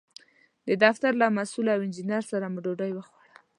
د 0.67 0.69
دفتر 0.83 1.11
له 1.21 1.27
مسوول 1.37 1.67
او 1.73 1.79
انجینر 1.85 2.23
سره 2.31 2.45
مو 2.53 2.59
ډوډۍ 2.65 2.91
وخوړه. 2.93 3.35